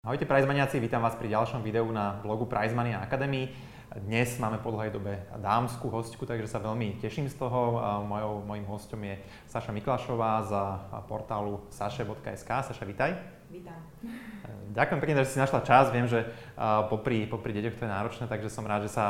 [0.00, 3.52] Ahojte Prizemaniaci, vítam vás pri ďalšom videu na blogu Prizemania Academy.
[3.92, 7.76] Dnes máme po dlhej dobe dámsku hostku, takže sa veľmi teším z toho.
[8.08, 9.20] Mojou, mojím hostom je
[9.52, 12.48] Saša Miklašová za portálu saše.sk.
[12.48, 13.39] Saša, vítaj.
[13.50, 13.74] Vítam.
[14.78, 15.90] Ďakujem pekne, že si našla čas.
[15.90, 16.22] Viem, že
[16.86, 19.04] popri, popri deťoch to je náročné, takže som rád, že sa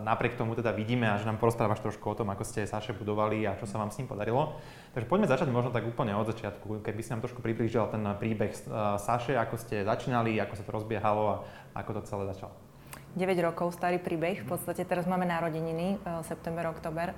[0.00, 3.44] napriek tomu teda vidíme a že nám porozprávaš trošku o tom, ako ste Saše budovali
[3.44, 4.56] a čo sa vám s ním podarilo.
[4.96, 8.56] Takže poďme začať možno tak úplne od začiatku, keby si nám trošku priblížil ten príbeh
[8.96, 11.34] Saše, ako ste začínali, ako sa to rozbiehalo a
[11.76, 12.56] ako to celé začalo.
[13.12, 17.12] 9 rokov starý príbeh, v podstate teraz máme narodeniny, e, september, oktober.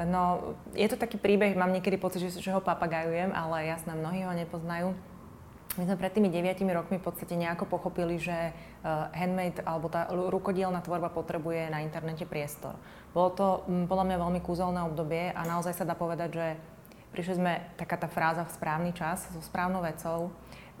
[0.00, 4.24] No, je to taký príbeh, mám niekedy pocit, že, že ho papagajujem, ale jasné, mnohí
[4.24, 4.96] ho nepoznajú.
[5.74, 10.06] My sme pred tými 9 rokmi v podstate nejako pochopili, že uh, handmade alebo tá
[10.06, 12.78] rukodielna tvorba potrebuje na internete priestor.
[13.10, 16.46] Bolo to m, podľa mňa veľmi kúzelné obdobie a naozaj sa dá povedať, že
[17.10, 20.30] prišli sme, taká tá fráza v správny čas, so správnou vecou.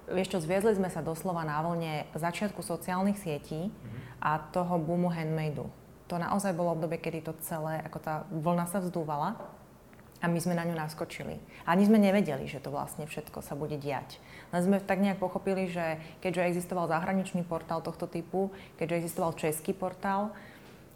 [0.06, 3.74] Vieš čo, zviezli sme sa doslova na vlne začiatku sociálnych sietí
[4.22, 5.70] a toho boomu handmadeu.
[6.06, 9.40] To naozaj bolo obdobie, kedy to celé, ako tá vlna sa vzdúvala
[10.24, 11.36] a my sme na ňu naskočili.
[11.68, 14.16] Ani sme nevedeli, že to vlastne všetko sa bude diať.
[14.56, 18.48] Len sme tak nejak pochopili, že keďže existoval zahraničný portál tohto typu,
[18.80, 20.32] keďže existoval český portál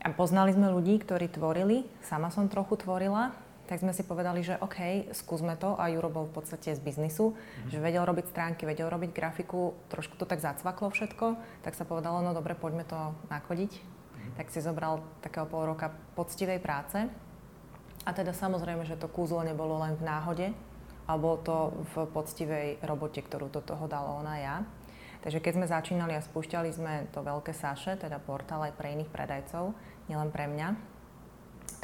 [0.00, 3.36] a poznali sme ľudí, ktorí tvorili, sama som trochu tvorila,
[3.68, 7.36] tak sme si povedali, že OK, skúsme to a Juro bol v podstate z biznisu,
[7.36, 7.68] mm-hmm.
[7.68, 12.24] že vedel robiť stránky, vedel robiť grafiku, trošku to tak zacvaklo všetko, tak sa povedalo,
[12.24, 13.76] no dobre, poďme to nakodiť.
[13.76, 14.34] Mm-hmm.
[14.40, 17.27] Tak si zobral takého pol roka poctivej práce
[18.08, 20.48] a teda samozrejme, že to kúzlo nebolo len v náhode,
[21.04, 21.56] ale bolo to
[21.92, 24.56] v poctivej robote, ktorú do toho dalo ona ja.
[25.20, 29.12] Takže keď sme začínali a spúšťali sme to veľké Saše, teda portál aj pre iných
[29.12, 29.76] predajcov,
[30.08, 30.72] nielen pre mňa,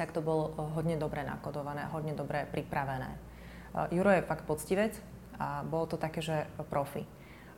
[0.01, 3.21] tak to bolo hodne dobre nakodované, hodne dobre pripravené.
[3.93, 4.97] Juro je fakt poctivec
[5.37, 7.05] a bolo to také, že profi.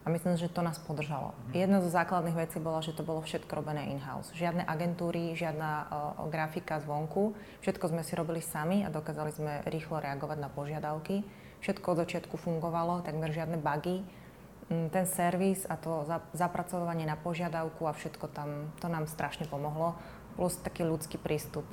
[0.06, 1.34] A myslím, že to nás podržalo.
[1.50, 4.30] Jedna zo základných vecí bola, že to bolo všetko robené in-house.
[4.38, 5.86] Žiadne agentúry, žiadna uh,
[6.30, 7.34] grafika zvonku.
[7.66, 11.27] Všetko sme si robili sami a dokázali sme rýchlo reagovať na požiadavky.
[11.58, 14.06] Všetko od začiatku fungovalo, takmer žiadne bugy.
[14.70, 16.06] Mm, ten servis a to
[16.39, 19.98] zapracovanie na požiadavku a všetko tam, to nám strašne pomohlo.
[20.39, 21.66] Plus taký ľudský prístup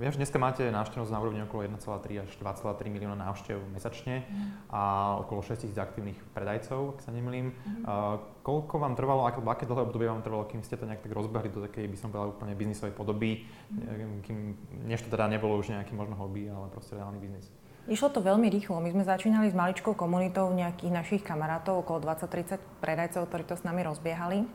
[0.00, 4.72] Viem, že dneska máte návštevnosť na úrovni okolo 1,3 až 2,3 milióna návštev mesačne mm.
[4.72, 4.80] a
[5.20, 7.52] okolo 6 tisíc aktívnych predajcov, ak sa nemýlim.
[7.52, 7.84] Mm.
[7.84, 11.12] Uh, koľko vám trvalo, aké, aké dlhé obdobie vám trvalo, kým ste to nejak tak
[11.12, 13.44] rozbehli do takej, by som povedal, úplne biznisovej podoby,
[13.76, 14.24] mm.
[14.24, 14.56] kým,
[14.88, 17.52] než to teda nebolo už nejaký možno hobby, ale proste reálny biznis?
[17.84, 18.80] Išlo to veľmi rýchlo.
[18.80, 23.68] My sme začínali s maličkou komunitou nejakých našich kamarátov, okolo 20-30 predajcov, ktorí to s
[23.68, 24.48] nami rozbiehali.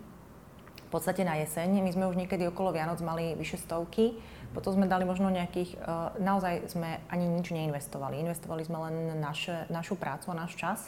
[0.86, 1.86] V podstate na jeseň.
[1.86, 4.18] My sme už niekedy okolo Vianoc mali vyše stovky
[4.56, 8.24] potom sme dali možno nejakých, uh, naozaj sme ani nič neinvestovali.
[8.24, 10.80] Investovali sme len naše, našu prácu a náš čas.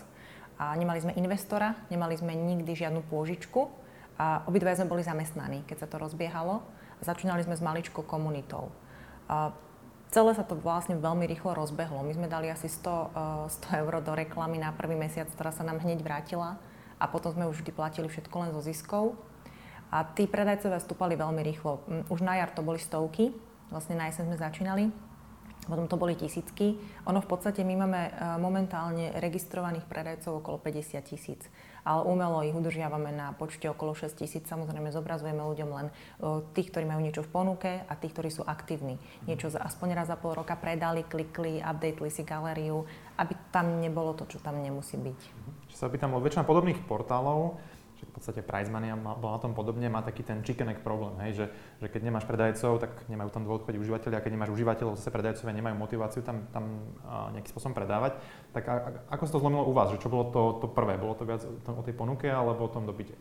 [0.55, 3.67] A nemali sme investora, nemali sme nikdy žiadnu pôžičku.
[4.17, 6.63] A obidva sme boli zamestnaní, keď sa to rozbiehalo.
[6.97, 8.71] A začínali sme s maličkou komunitou.
[9.27, 9.51] Uh,
[10.15, 11.99] celé sa to vlastne veľmi rýchlo rozbehlo.
[12.07, 15.67] My sme dali asi 100, uh, 100 eur do reklamy na prvý mesiac, ktorá sa
[15.67, 16.55] nám hneď vrátila.
[16.97, 19.19] A potom sme už vždy platili všetko len zo ziskov.
[19.87, 21.83] A tí predajcovia stúpali veľmi rýchlo.
[21.87, 23.31] Mm, už na jar to boli stovky,
[23.69, 24.83] vlastne na jeseň sme začínali,
[25.67, 26.79] potom to boli tisícky.
[27.11, 31.43] Ono v podstate my máme e, momentálne registrovaných predajcov okolo 50 tisíc,
[31.83, 34.47] ale umelo ich udržiavame na počte okolo 6 tisíc.
[34.47, 35.93] Samozrejme zobrazujeme ľuďom len e,
[36.55, 38.95] tých, ktorí majú niečo v ponuke a tých, ktorí sú aktívni.
[39.27, 42.87] Niečo aspoň raz za pol roka predali, klikli, updateli si galériu,
[43.19, 45.19] aby tam nebolo to, čo tam nemusí byť.
[45.67, 47.59] Čo sa pýtam, od väčšina podobných portálov
[48.05, 51.45] v podstate Prizemania bol na tom podobne, má taký ten chicken egg problém, hej, že,
[51.81, 55.09] že keď nemáš predajcov, tak nemajú tam dôvod chodiť užívateľi a keď nemáš užívateľov, zase
[55.09, 56.93] predajcovia nemajú motiváciu tam, tam
[57.33, 58.19] nejakým spôsobom predávať.
[58.53, 58.75] Tak a,
[59.09, 59.89] ako sa to zlomilo u vás?
[59.89, 60.99] Že čo bolo to, to prvé?
[61.01, 63.17] Bolo to viac o tej ponuke alebo o tom dopite?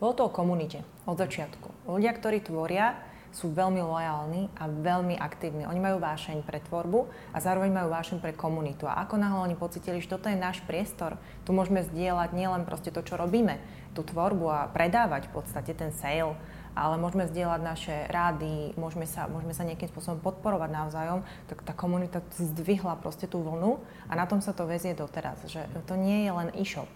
[0.00, 1.88] Bolo to o komunite od začiatku.
[1.88, 5.68] Ľudia, ktorí tvoria, sú veľmi lojálni a veľmi aktívni.
[5.68, 7.04] Oni majú vášeň pre tvorbu
[7.36, 8.88] a zároveň majú vášeň pre komunitu.
[8.88, 12.88] A ako náhle oni pocitili, že toto je náš priestor, tu môžeme zdieľať nielen proste
[12.88, 13.60] to, čo robíme,
[13.96, 16.36] tú tvorbu a predávať v podstate ten sale,
[16.76, 21.72] ale môžeme zdieľať naše rády, môžeme sa, môžeme sa nejakým spôsobom podporovať navzájom, tak tá
[21.72, 26.28] komunita zdvihla proste tú vlnu a na tom sa to vezie doteraz, že to nie
[26.28, 26.92] je len e-shop.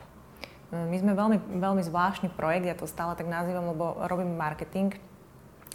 [0.71, 4.95] My sme veľmi, veľmi zvláštny projekt, ja to stále tak nazývam, lebo robím marketing,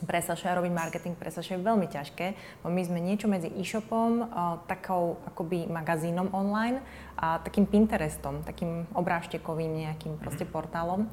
[0.04, 2.26] pre Saša robiť marketing pre Saša je veľmi ťažké,
[2.60, 4.28] bo my sme niečo medzi e-shopom,
[4.68, 6.84] takou akoby magazínom online
[7.16, 11.08] a takým Pinterestom, takým obrážtekovým nejakým proste portálom.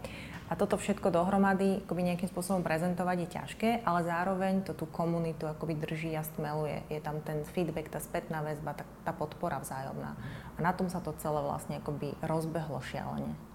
[0.50, 5.48] A toto všetko dohromady akoby nejakým spôsobom prezentovať je ťažké, ale zároveň to tú komunitu
[5.48, 6.84] akoby drží a stmeluje.
[6.92, 10.12] Je tam ten feedback, tá spätná väzba, tá, tá podpora vzájomná.
[10.54, 13.51] A na tom sa to celé vlastne akoby rozbehlo šialene.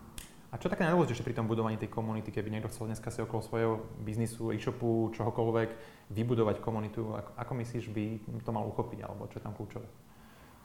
[0.47, 3.43] A čo také najdôležitejšie pri tom budovaní tej komunity, keby niekto chcel dneska si okolo
[3.43, 5.69] svojho biznisu, e-shopu, čohokoľvek
[6.15, 8.05] vybudovať komunitu, ako, ako myslíš by
[8.47, 9.87] to mal uchopiť, alebo čo je tam kľúčové?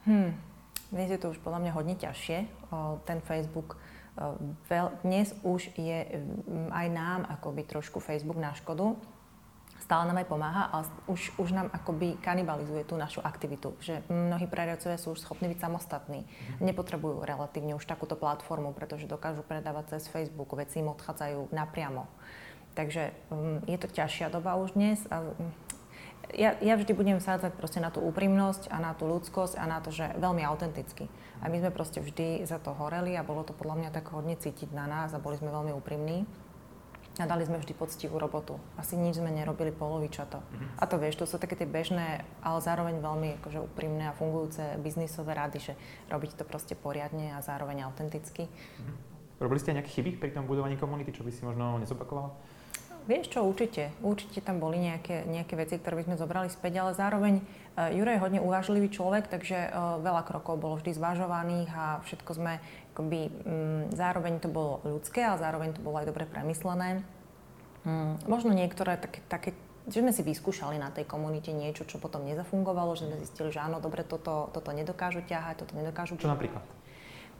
[0.07, 0.31] Hmm.
[0.87, 2.37] Dnes je to už podľa mňa hodne ťažšie.
[3.03, 3.75] Ten Facebook
[5.01, 6.21] dnes už je
[6.69, 8.93] aj nám akoby trošku Facebook na škodu
[9.83, 13.75] stále nám aj pomáha, ale už, už nám akoby kanibalizuje tú našu aktivitu.
[13.83, 16.23] Že mnohí predajcovia sú už schopní byť samostatní.
[16.23, 16.63] Mhm.
[16.63, 22.07] Nepotrebujú relatívne už takúto platformu, pretože dokážu predávať cez Facebook, veci im odchádzajú napriamo.
[22.73, 25.53] Takže um, je to ťažšia doba už dnes a um,
[26.33, 29.77] ja, ja vždy budem sádzať proste na tú úprimnosť a na tú ľudskosť a na
[29.83, 31.05] to, že veľmi autenticky.
[31.43, 34.33] A my sme proste vždy za to horeli a bolo to podľa mňa tak hodne
[34.33, 36.25] cítiť na nás a boli sme veľmi úprimní
[37.21, 38.57] a dali sme vždy poctivú robotu.
[38.73, 40.41] Asi nič sme nerobili polovičato.
[40.41, 40.81] Mm-hmm.
[40.81, 44.81] A to vieš, to sú také tie bežné, ale zároveň veľmi akože úprimné a fungujúce
[44.81, 45.73] biznisové rady, že
[46.09, 48.49] robiť to proste poriadne a zároveň autenticky.
[48.49, 48.95] Mm-hmm.
[49.45, 52.33] Robili ste nejaké chyby pri tom budovaní komunity, čo by si možno nezopakovala?
[53.03, 53.91] Vieš čo, určite.
[53.99, 58.15] Určite tam boli nejaké, nejaké veci, ktoré by sme zobrali späť, ale zároveň uh, Juro
[58.15, 63.33] je hodne uvážlivý človek, takže uh, veľa krokov bolo vždy zvažovaných a všetko sme akoby,
[63.43, 67.01] um, zároveň to bolo ľudské, ale zároveň to bolo aj dobre premyslené.
[67.83, 69.49] Um, možno niektoré také, také
[69.83, 73.59] že sme si vyskúšali na tej komunite niečo, čo potom nezafungovalo, že sme zistili, že
[73.59, 76.15] áno, dobre, toto, toto nedokážu ťahať, toto nedokážu...
[76.15, 76.63] Čo napríklad?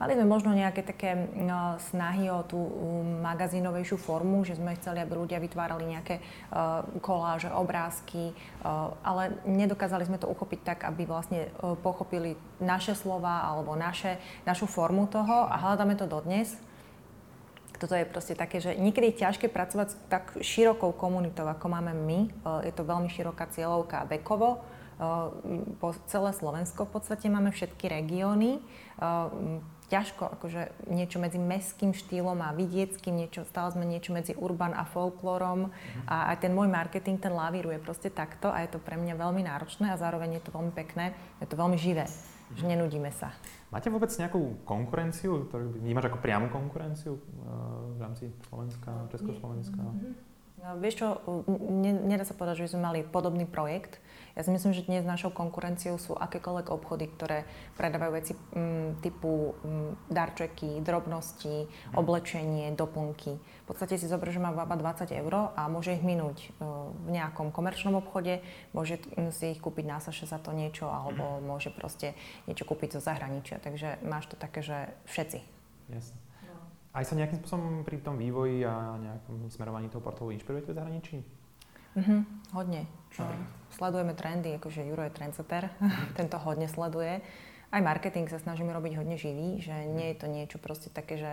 [0.03, 2.59] Mali sme možno nejaké také no, snahy o tú
[3.23, 10.03] magazínovejšiu formu, že sme chceli, aby ľudia vytvárali nejaké uh, koláže, obrázky, uh, ale nedokázali
[10.03, 15.47] sme to uchopiť tak, aby vlastne uh, pochopili naše slova alebo naše, našu formu toho
[15.47, 16.51] a hľadáme to dodnes
[17.79, 21.91] toto je proste také, že niekedy je ťažké pracovať s tak širokou komunitou, ako máme
[21.91, 22.19] my.
[22.63, 24.63] Je to veľmi široká cieľovka vekovo.
[25.83, 28.63] Po celé Slovensko v podstate máme všetky regióny
[29.89, 34.83] ťažko akože niečo medzi mestským štýlom a vidieckým, niečo, stále sme niečo medzi urban a
[34.87, 36.07] folklorom mm-hmm.
[36.09, 39.43] a aj ten môj marketing, ten lavíruje proste takto a je to pre mňa veľmi
[39.45, 42.57] náročné a zároveň je to veľmi pekné, je to veľmi živé, mm-hmm.
[42.57, 43.31] že nenudíme sa.
[43.69, 49.81] Máte vôbec nejakú konkurenciu, ktorú vnímaš ako priamu konkurenciu uh, v rámci Slovenska, Československa?
[49.81, 50.32] Mm-hmm.
[50.63, 51.07] No, vieš čo,
[51.59, 53.99] ne, nedá sa povedať, že sme mali podobný projekt.
[54.31, 57.43] Ja si myslím, že dnes našou konkurenciou sú akékoľvek obchody, ktoré
[57.75, 61.99] predávajú veci m, mm, typu m, mm, darčeky, drobnosti, mm.
[61.99, 63.35] oblečenie, doplnky.
[63.35, 67.11] V podstate si zober, že má baba 20 eur a môže ich minúť uh, v
[67.11, 68.39] nejakom komerčnom obchode,
[68.71, 69.03] môže
[69.35, 72.15] si ich kúpiť na Saše za to niečo, alebo môže proste
[72.47, 73.59] niečo kúpiť zo zahraničia.
[73.59, 75.43] Takže máš to také, že všetci.
[75.91, 76.32] Jasne.
[76.93, 81.17] Aj sa nejakým spôsobom pri tom vývoji a nejakom smerovaní toho portálu inšpirujete v zahraničí?
[81.97, 82.17] Mhm,
[82.53, 82.85] hodne.
[83.13, 83.25] Čo?
[83.73, 85.69] Sledujeme trendy, akože Juro je trendsetter,
[86.19, 87.21] tento hodne sleduje.
[87.73, 91.31] Aj marketing sa snažíme robiť hodne živý, že nie je to niečo proste také, že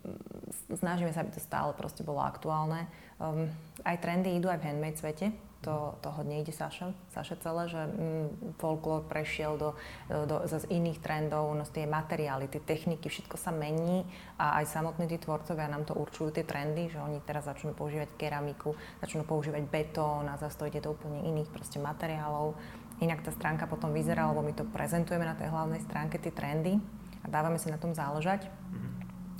[0.00, 2.88] mm, snažíme sa, aby to stále proste bolo aktuálne.
[3.20, 3.52] Um,
[3.84, 5.32] aj trendy idú aj v handmade svete,
[5.66, 9.74] to, to hodne ide Saša, Saša celé, že mm, folklór prešiel do,
[10.06, 14.06] do, z iných trendov, no tie materiály, tie techniky, všetko sa mení
[14.38, 18.14] a aj samotní tí tvorcovia nám to určujú tie trendy, že oni teraz začnú používať
[18.14, 22.54] keramiku, začnú používať betón a zase to ide do úplne iných proste materiálov.
[23.02, 26.78] Inak tá stránka potom vyzerá, lebo my to prezentujeme na tej hlavnej stránke, tie trendy
[27.20, 28.46] a dávame si na tom záležať.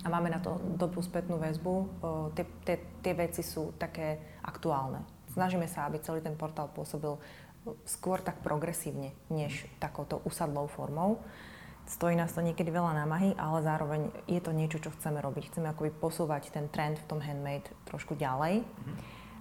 [0.02, 1.74] A máme na to dobrú spätnú väzbu.
[2.36, 7.20] Tie, tie, tie veci sú také aktuálne snažíme sa, aby celý ten portál pôsobil
[7.84, 11.20] skôr tak progresívne, než takouto usadlou formou.
[11.86, 15.54] Stojí nás to niekedy veľa námahy, ale zároveň je to niečo, čo chceme robiť.
[15.54, 18.66] Chceme akoby posúvať ten trend v tom handmade trošku ďalej.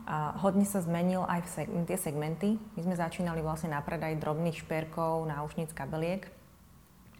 [0.05, 2.61] A hodne sa zmenil aj v seg- tie segmenty.
[2.77, 6.29] My sme začínali vlastne na predaj drobných šperkov, náušnic, kabeliek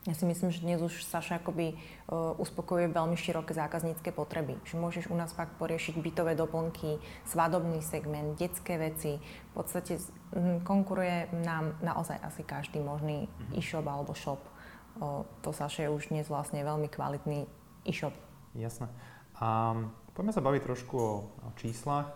[0.05, 4.61] ja si myslím, že dnes už Saša akoby uh, uspokojuje veľmi široké zákaznícke potreby.
[4.61, 9.17] Že môžeš u nás fakt poriešiť bytové doplnky, svadobný segment, detské veci.
[9.17, 13.57] V podstate um, konkuruje nám naozaj asi každý možný mm-hmm.
[13.57, 14.41] e-shop alebo shop.
[15.01, 17.49] Uh, to Saša je už dnes vlastne veľmi kvalitný
[17.89, 18.13] e-shop.
[18.53, 18.85] Jasné.
[19.41, 19.73] A
[20.13, 22.07] poďme sa baviť trošku o, o číslach,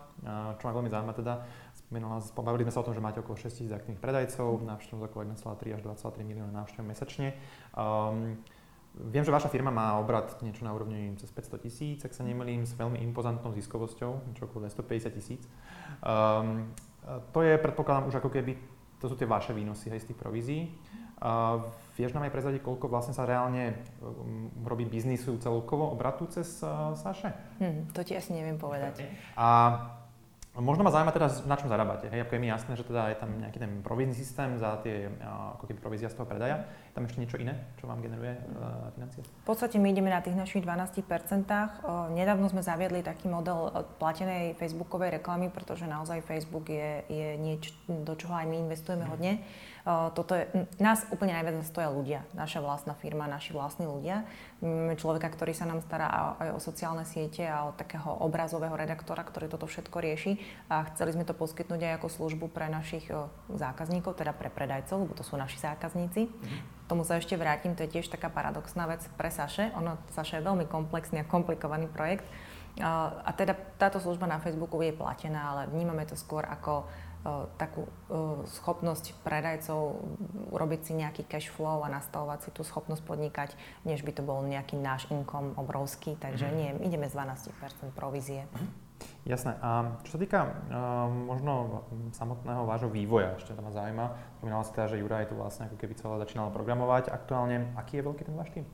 [0.56, 1.44] čo ma veľmi zaujíma teda.
[1.90, 5.74] Bavili sme sa o tom, že máte okolo 6 tisíc aktívnych predajcov, návštevnosť okolo 1,3
[5.74, 7.34] až 2,3 milióna návštev mesačne.
[7.74, 8.38] Um,
[8.94, 12.62] viem, že vaša firma má obrad niečo na úrovni cez 500 tisíc, ak sa nemýlim,
[12.62, 15.42] s veľmi impozantnou ziskovosťou, niečo okolo 250 tisíc.
[16.06, 16.70] Um,
[17.34, 18.54] to je, predpokladám, už ako keby,
[19.02, 20.62] to sú tie vaše výnosy aj z tých provízií.
[21.20, 21.60] Uh,
[22.00, 26.96] vieš nám aj prezradiť, koľko vlastne sa reálne um, robí biznisu celkovo obratu cez uh,
[26.96, 27.60] Saše?
[27.60, 29.04] Hmm, to ti asi neviem povedať.
[29.36, 29.99] A
[30.58, 32.10] Možno ma zaujíma teda, na čom zarábate.
[32.10, 35.06] Hej, ako je mi jasné, že teda je tam nejaký ten provízny systém za tie
[35.22, 36.66] ako keby provízia z toho predaja.
[36.90, 39.22] Je tam ešte niečo iné, čo vám generuje uh, financie?
[39.22, 41.06] V podstate my ideme na tých našich 12%.
[41.06, 43.70] Uh, nedávno sme zaviedli taký model
[44.02, 49.38] platenej facebookovej reklamy, pretože naozaj Facebook je, je niečo, do čoho aj my investujeme hodne.
[49.86, 50.44] Toto je,
[50.76, 54.28] nás úplne najviac stoja ľudia, naša vlastná firma, naši vlastní ľudia.
[55.00, 59.48] Človeka, ktorý sa nám stará aj o sociálne siete a o takého obrazového redaktora, ktorý
[59.48, 60.36] toto všetko rieši.
[60.68, 63.08] A chceli sme to poskytnnúť aj ako službu pre našich
[63.48, 66.28] zákazníkov, teda pre predajcov, lebo to sú naši zákazníci.
[66.28, 66.60] Mm-hmm.
[66.84, 69.72] Tomu sa ešte vrátim, to je tiež taká paradoxná vec pre Saše.
[69.80, 72.26] Ono, Saše je veľmi komplexný a komplikovaný projekt.
[72.78, 76.86] A teda táto služba na Facebooku je platená, ale vnímame to skôr ako
[77.60, 77.84] takú
[78.48, 80.00] schopnosť predajcov
[80.56, 83.50] urobiť si nejaký cash flow a nastavovať si tú schopnosť podnikať,
[83.84, 86.16] než by to bol nejaký náš income obrovský.
[86.16, 86.54] Takže mm.
[86.56, 88.48] nie, ideme z 12% provízie.
[88.56, 88.72] Mm.
[89.28, 89.52] Jasné.
[89.60, 91.84] A čo sa týka uh, možno
[92.16, 94.06] samotného vášho vývoja, ešte to ma zaujíma.
[94.40, 97.12] Spomínala si teda, že Juraj tu vlastne ako keby celé začínal programovať.
[97.12, 98.64] Aktuálne, aký je veľký ten váš tým?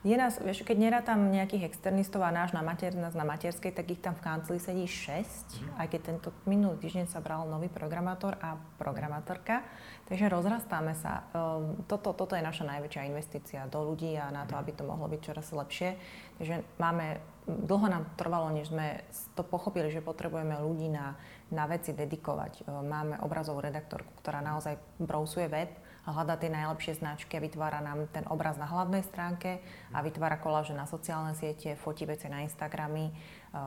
[0.00, 3.84] Je nás, vieš, keď nerátam nejakých externistov a náš na, mater, nás na materskej, tak
[3.92, 5.76] ich tam v kancli sedí 6, mm.
[5.76, 9.60] aj keď tento minulý týždeň sa bral nový programátor a programátorka.
[10.08, 11.28] Takže rozrastáme sa.
[11.36, 14.60] Um, toto, toto je naša najväčšia investícia do ľudí a na to, mhm.
[14.64, 16.00] aby to mohlo byť čoraz lepšie.
[16.40, 19.04] Takže máme, dlho nám trvalo, než sme
[19.36, 21.12] to pochopili, že potrebujeme ľudí na,
[21.52, 22.64] na veci dedikovať.
[22.64, 25.76] Um, máme obrazovú redaktorku, ktorá naozaj brousuje web,
[26.08, 29.60] hľada tie najlepšie značky a vytvára nám ten obraz na hlavnej stránke
[29.92, 33.12] a vytvára koláže na sociálne siete, fotí veci na Instagramy.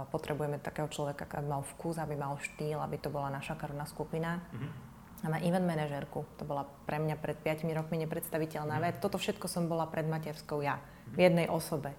[0.10, 4.42] Potrebujeme takého človeka, aby mal vkus, aby mal štýl, aby to bola naša krvná skupina.
[4.50, 4.72] Mm-hmm.
[5.24, 8.84] Máme event manažerku, to bola pre mňa pred 5 rokmi nepredstaviteľná mm.
[8.84, 8.96] vec.
[9.00, 10.84] Toto všetko som bola pred materskou ja,
[11.16, 11.96] v jednej osobe.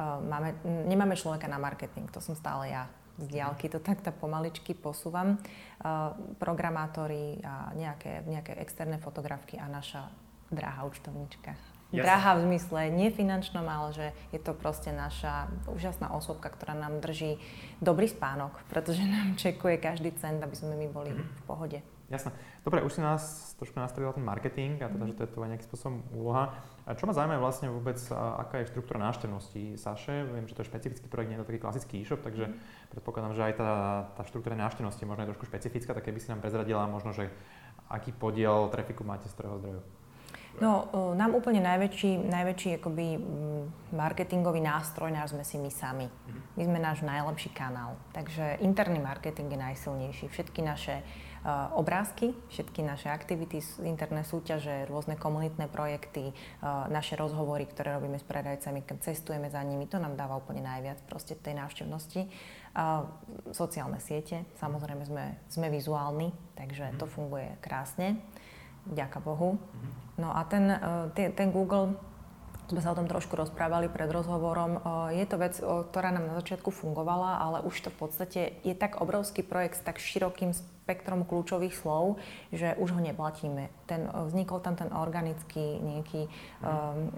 [0.00, 2.90] Máme, nemáme človeka na marketing, to som stále ja
[3.20, 5.36] z diálky to takto pomaličky posúvam.
[5.80, 10.08] Uh, programátori a nejaké, nejaké externé fotografky a naša
[10.52, 11.56] drahá účtovníčka.
[11.90, 12.06] Yes.
[12.06, 17.02] Drahá v zmysle nie finančnom, ale že je to proste naša úžasná osobka, ktorá nám
[17.02, 17.42] drží
[17.82, 21.82] dobrý spánok, pretože nám čekuje každý cent, aby sme my boli v pohode.
[22.10, 22.34] Jasné.
[22.66, 25.68] Dobre, už si nás trošku nastavil ten marketing a teda, že to je to nejakým
[25.70, 26.58] spôsobom úloha.
[26.82, 30.26] A čo ma zaujíma vlastne vôbec, aká je štruktúra návštevnosti Saše?
[30.26, 32.54] Viem, že to je špecifický projekt, nie je to taký klasický e-shop, takže mm.
[32.90, 33.72] predpokladám, že aj tá,
[34.18, 37.30] tá štruktúra návštevnosti možno je trošku špecifická, tak keby si nám prezradila možno, že
[37.86, 39.80] aký podiel trafiku máte z ktorého zdroju?
[40.58, 43.16] No, nám úplne najväčší, najväčší akoby
[43.94, 46.10] marketingový nástroj náš sme si my sami.
[46.10, 46.40] Mhm.
[46.58, 47.94] My sme náš najlepší kanál.
[48.10, 50.26] Takže interný marketing je najsilnejší.
[50.26, 51.06] Všetky naše
[51.40, 56.34] Eh, obrázky, všetky naše aktivity, interné súťaže, rôzne komunitné projekty, eh,
[56.92, 61.00] naše rozhovory, ktoré robíme s predajcami, keď cestujeme za nimi, to nám dáva úplne najviac
[61.08, 62.28] proste tej návštevnosti.
[63.50, 67.12] Sociálne siete, samozrejme sme, sme vizuálni, takže to mhm.
[67.16, 68.20] funguje krásne,
[68.86, 69.56] vďaka Bohu.
[70.20, 71.96] No a ten, eh, ten Google
[72.70, 74.78] sme sa o tom trošku rozprávali pred rozhovorom.
[75.10, 79.02] Je to vec, ktorá nám na začiatku fungovala, ale už to v podstate je tak
[79.02, 80.54] obrovský projekt s tak širokým
[80.90, 82.18] spektrom kľúčových slov,
[82.50, 83.70] že už ho neplatíme.
[83.86, 87.14] Ten, vznikol tam ten organický nejaký um,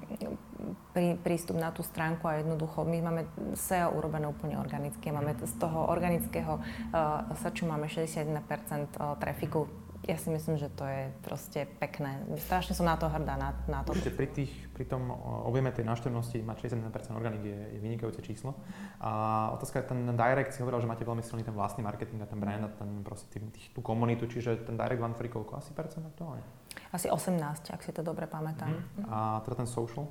[0.92, 3.22] prí, prístup na tú stránku a jednoducho my máme
[3.56, 5.08] SEO urobené úplne organické.
[5.08, 9.68] Máme z toho organického uh, searchu máme 61% trafiku
[10.02, 12.26] ja si myslím, že to je proste pekné.
[12.42, 13.94] Strašne som na to hrdá, na, na to.
[13.94, 15.14] Určite pri, tých, pri tom
[15.46, 18.58] objeme tej návštevnosti mať 61% organik je, je vynikajúce číslo.
[18.98, 22.26] A otázka je ten direct, si hovoril, že máte veľmi silný ten vlastný marketing a
[22.26, 25.62] ten brand a ten proste tým, tých, tú komunitu, čiže ten direct vám tvorí koľko?
[25.62, 26.42] Asi percent aktuálne?
[26.90, 28.74] Asi 18, ak si to dobre pamätám.
[28.74, 29.06] Mm.
[29.06, 30.10] A teda ten social?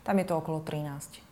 [0.00, 1.29] Tam je to okolo 13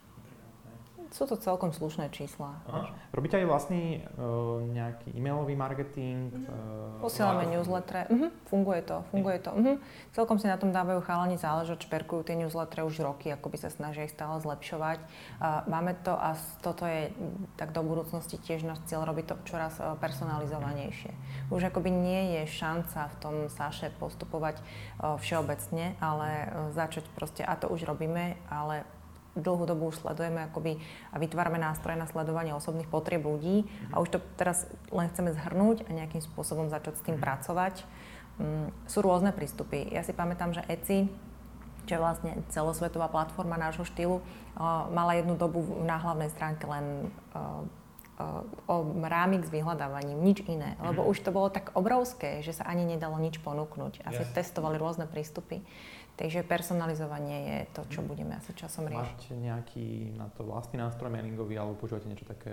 [1.10, 2.60] sú to celkom slušné čísla.
[2.68, 2.92] Aha.
[3.16, 6.28] Robíte aj vlastný uh, nejaký e-mailový marketing?
[6.44, 8.04] Uh, Posielame newsletter.
[8.12, 8.28] Uh-huh.
[8.46, 9.50] Funguje to, funguje to.
[9.50, 9.76] Uh-huh.
[10.12, 13.72] Celkom si na tom dávajú chalani záležať, šperkujú tie newslettere už roky, ako by sa
[13.72, 14.98] snažia ich stále zlepšovať.
[15.40, 17.08] Uh, máme to a toto je
[17.56, 21.12] tak do budúcnosti tiež náš cieľ robiť to čoraz uh, personalizovanejšie.
[21.48, 27.40] Už akoby nie je šanca v tom Saše postupovať uh, všeobecne, ale uh, začať proste,
[27.40, 28.84] a to už robíme, ale
[29.40, 33.64] dlhú dobu už sledujeme akoby a vytvárame nástroje na sledovanie osobných potrieb ľudí
[33.94, 37.24] a už to teraz len chceme zhrnúť a nejakým spôsobom začať s tým mhm.
[37.24, 37.74] pracovať.
[38.38, 39.90] Mm, sú rôzne prístupy.
[39.90, 41.10] Ja si pamätám, že Etsy
[41.88, 44.20] čo je vlastne celosvetová platforma nášho štýlu,
[44.92, 47.08] mala jednu dobu na hlavnej stránke len
[48.66, 48.76] o
[49.06, 50.74] rámik s vyhľadávaním, nič iné.
[50.82, 51.08] Lebo mhm.
[51.14, 54.02] už to bolo tak obrovské, že sa ani nedalo nič ponúknuť.
[54.04, 54.34] Asi yes.
[54.34, 55.62] testovali rôzne prístupy.
[56.18, 59.18] Takže personalizovanie je to, čo budeme asi časom riešiť.
[59.22, 59.86] Máte nejaký
[60.18, 62.50] na to vlastný nástroj mailingový alebo používate niečo také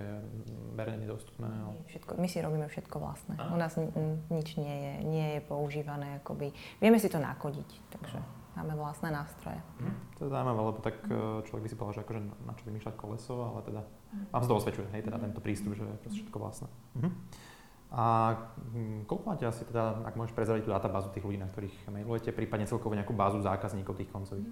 [0.78, 1.50] verejne dostupné?
[1.90, 3.34] Všetko, my si robíme všetko vlastné.
[3.42, 3.50] A?
[3.50, 3.74] U nás
[4.30, 6.22] nič nie je, nie je používané.
[6.22, 6.54] Akoby.
[6.78, 8.62] Vieme si to nakodiť, takže a.
[8.62, 9.58] máme vlastné nástroje.
[9.82, 9.98] Hm.
[10.14, 11.50] To je zaujímavé, lebo tak hm.
[11.50, 14.26] človek by si povedal, že akože na čo vymýšľať koleso, ale teda hm.
[14.30, 16.70] vám sa to osvedčuje, hej, teda tento prístup, že je všetko vlastné.
[17.02, 17.10] Mhm.
[17.96, 18.36] A
[18.76, 22.36] hm, koľko máte asi teda, ak môžeš prezradiť tú databázu tých ľudí, na ktorých mailujete,
[22.36, 24.52] prípadne celkovo nejakú bázu zákazníkov tých koncových?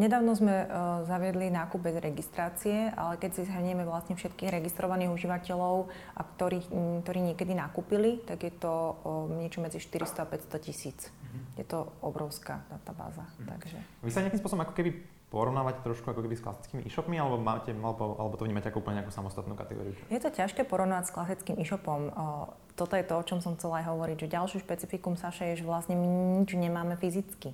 [0.00, 0.64] Nedávno sme
[1.04, 6.64] zaviedli nákup bez registrácie, ale keď si zhrnieme vlastne všetkých registrovaných užívateľov, a ktorí,
[7.04, 8.96] ktorí niekedy nakúpili, tak je to
[9.36, 11.12] niečo medzi 400 a 500 tisíc.
[11.12, 11.60] Uh-huh.
[11.60, 13.28] Je to obrovská databáza.
[13.28, 13.44] Uh-huh.
[13.44, 13.78] Takže...
[14.00, 14.90] Vy sa nejakým spôsobom ako keby
[15.28, 19.04] porovnávate trošku ako keby s klasickými e-shopmi, alebo, máte, alebo, alebo to vnímate ako úplne
[19.04, 19.92] nejakú samostatnú kategóriu?
[20.08, 22.08] Je to ťažké porovnať s klasickým e-shopom.
[22.78, 25.68] Toto je to, o čom som chcela aj hovoriť, že ďalšiu špecifikum Saša je, že
[25.68, 26.08] vlastne my
[26.40, 27.52] nič nemáme fyzicky.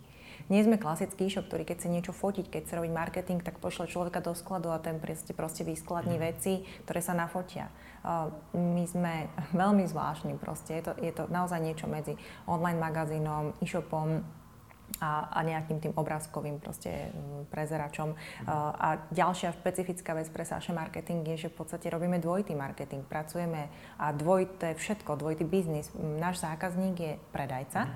[0.52, 3.88] Nie sme klasický e-shop, ktorý keď chce niečo fotiť, keď chce robiť marketing, tak pošle
[3.88, 6.22] človeka do skladu a ten proste, proste vyskladní mm.
[6.22, 7.72] veci, ktoré sa nafotia.
[8.52, 10.78] My sme veľmi zvláštni proste.
[10.78, 12.14] Je to, je to naozaj niečo medzi
[12.44, 14.20] online magazínom, e-shopom,
[15.02, 17.10] a, a nejakým tým obrázkovým proste
[17.50, 18.14] prezeračom.
[18.14, 18.46] Mm.
[18.78, 23.02] A ďalšia špecifická vec pre Saše marketing je, že v podstate robíme dvojitý marketing.
[23.02, 25.90] Pracujeme a dvojité všetko, dvojitý biznis.
[25.98, 27.94] Náš zákazník je predajca mm.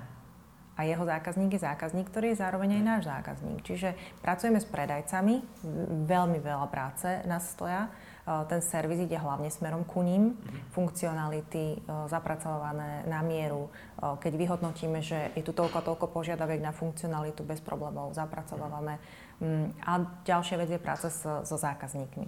[0.75, 3.59] a jeho zákazník je zákazník, ktorý je zároveň aj náš zákazník.
[3.63, 5.35] Čiže pracujeme s predajcami,
[6.03, 7.87] veľmi veľa práce nás stoja
[8.45, 10.37] ten servis ide hlavne smerom ku ním,
[10.69, 13.73] funkcionality eh, zapracované na mieru.
[13.97, 19.01] Eh, keď vyhodnotíme, že je tu toľko toľko požiadaviek na funkcionalitu, bez problémov zapracovávame.
[19.41, 19.91] Mm, a
[20.27, 22.27] ďalšia vec je práca so, zákazníkmi.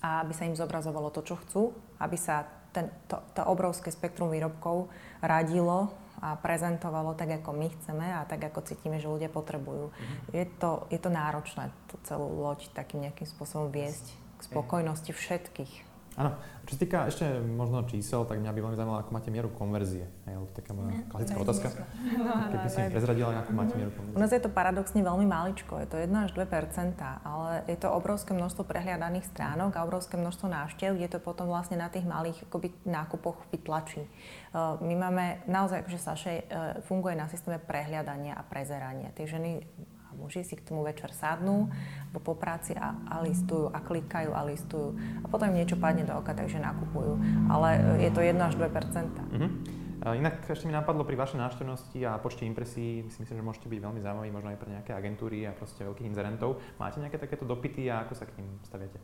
[0.00, 1.62] A aby sa im zobrazovalo to, čo chcú,
[2.00, 4.88] aby sa ten, to, to obrovské spektrum výrobkov
[5.20, 9.88] radilo a prezentovalo tak, ako my chceme a tak, ako cítime, že ľudia potrebujú.
[9.88, 10.36] Mm-hmm.
[10.36, 15.90] Je, to, je to náročné, tú celú loď takým nejakým spôsobom viesť k spokojnosti všetkých.
[16.16, 16.34] Áno.
[16.68, 20.06] Čo sa týka ešte možno čísel, tak mňa by veľmi zaujímalo, ako máte mieru konverzie.
[20.22, 21.66] Je to taká moja klasická otázka.
[22.14, 24.14] No, Keby si mi prezradila, ako máte mieru konverzie.
[24.14, 26.46] U nás je to paradoxne veľmi maličko, je to 1 až 2
[27.26, 31.74] ale je to obrovské množstvo prehliadaných stránok a obrovské množstvo návštev, kde to potom vlastne
[31.74, 34.06] na tých malých akoby, nákupoch vytlačí.
[34.78, 36.44] My máme naozaj, že Saše e,
[36.86, 39.14] funguje na systéme prehliadania a prezerania.
[39.14, 39.62] Tie ženy
[40.20, 41.72] muži si k tomu večer sadnú
[42.20, 46.12] po práci a, a listujú a klikajú a listujú a potom im niečo padne do
[46.12, 47.16] oka, takže nakupujú.
[47.48, 49.50] Ale je to 1 až 2 mm-hmm.
[50.00, 53.80] Inak ešte mi napadlo pri vašej návštevnosti a počte impresí, si myslím, že môžete byť
[53.84, 56.56] veľmi zaujímaví možno aj pre nejaké agentúry a proste veľkých inzerentov.
[56.80, 58.96] Máte nejaké takéto dopity a ako sa k ním staviate?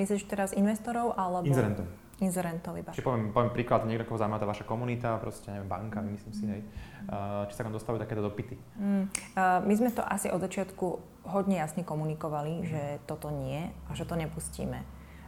[0.00, 1.44] Myslíš teraz investorov alebo...
[1.44, 2.90] Inzerentov inzerentov iba.
[2.90, 6.44] Čiže poviem, poviem príklad, niekto, koho zaujíma tá vaša komunita, proste neviem, banka, myslím si,
[6.50, 6.62] hej.
[7.46, 8.58] či sa vám dostávajú takéto dopity?
[8.78, 9.06] Mm,
[9.38, 10.86] uh, my sme to asi od začiatku
[11.30, 12.64] hodne jasne komunikovali, mm.
[12.66, 14.82] že toto nie a že to nepustíme.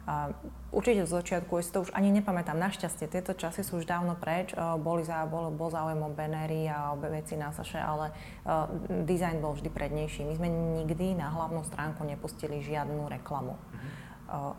[0.09, 0.35] A
[0.74, 4.50] určite z začiatku, si to už ani nepamätám, našťastie, tieto časy sú už dávno preč,
[4.83, 8.11] boli za, bol, bol záujem o banery a obe veci na Saše, ale
[8.42, 8.66] uh,
[9.07, 10.26] dizajn bol vždy prednejší.
[10.26, 10.48] My sme
[10.83, 13.55] nikdy na hlavnú stránku nepustili žiadnu reklamu.
[13.55, 14.10] Mm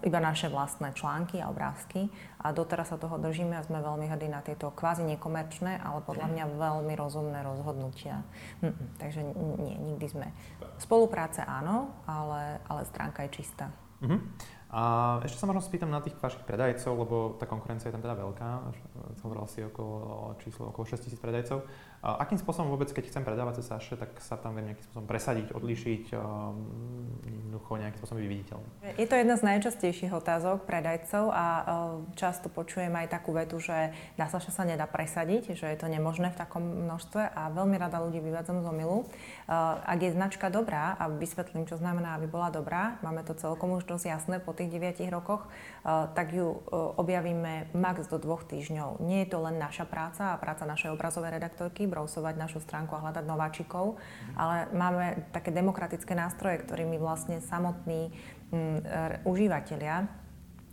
[0.03, 2.11] iba naše vlastné články a obrázky
[2.43, 6.27] a doteraz sa toho držíme a sme veľmi hrdí na tieto kvázi nekomerčné, ale podľa
[6.27, 8.21] mňa veľmi rozumné rozhodnutia.
[8.59, 9.23] Mm-mm, takže
[9.61, 10.27] nie, nikdy sme.
[10.75, 13.71] Spolupráce áno, ale, ale stránka je čistá.
[14.01, 14.17] Uh-huh.
[14.71, 18.15] A ešte sa možno spýtam na tých vašich predajcov, lebo tá konkurencia je tam teda
[18.15, 18.49] veľká.
[19.19, 21.59] Hovoril si okolo číslo okolo 6 tisíc predajcov.
[22.01, 25.05] A akým spôsobom vôbec, keď chcem predávať cez Saše, tak sa tam viem nejakým spôsobom
[25.05, 26.57] presadiť, odlíšiť, um,
[27.21, 28.67] jednoducho nejakým spôsobom byť viditeľný?
[28.97, 31.63] Je to jedna z najčastejších otázok predajcov a uh,
[32.17, 36.33] často počujem aj takú vetu, že na Saše sa nedá presadiť, že je to nemožné
[36.33, 39.05] v takom množstve a veľmi rada ľudí vyvádzam z omilu.
[39.45, 43.77] Uh, ak je značka dobrá, a vysvetlím, čo znamená, aby bola dobrá, máme to celkom
[43.77, 49.01] už dosť jasné po tých 9 rokoch, uh, tak ju objavíme max do dvoch týždňov.
[49.01, 53.01] Nie je to len naša práca a práca našej obrazovej redaktorky, brousovať našu stránku a
[53.09, 53.97] hľadať nováčikov,
[54.37, 58.13] ale máme také demokratické nástroje, ktorými vlastne samotní
[58.53, 60.21] mm, užívateľia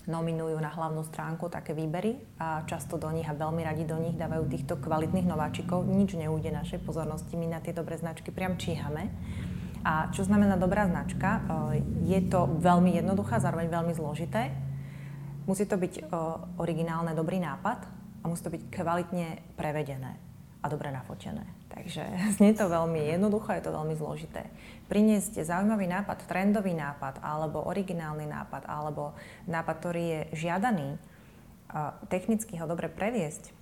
[0.08, 4.16] nominujú na hlavnú stránku také výbery a často do nich a veľmi radi do nich
[4.16, 5.84] dávajú týchto kvalitných nováčikov.
[5.84, 9.12] Nič neújde našej pozornosti, my na tie dobré značky priam číhame.
[9.84, 11.42] A čo znamená dobrá značka?
[11.74, 14.54] E, je to veľmi jednoduché, zároveň veľmi zložité.
[15.46, 16.02] Musí to byť e,
[16.58, 17.86] originálne, dobrý nápad
[18.22, 20.18] a musí to byť kvalitne prevedené
[20.62, 21.46] a dobre nafotené.
[21.70, 22.02] Takže
[22.36, 24.50] znie to veľmi jednoducho, je to veľmi zložité.
[24.90, 29.14] Priniesť zaujímavý nápad, trendový nápad, alebo originálny nápad, alebo
[29.46, 30.96] nápad, ktorý je žiadaný,
[32.08, 33.52] technicky ho dobre previesť,